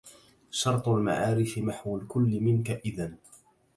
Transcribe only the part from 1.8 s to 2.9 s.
الكل منك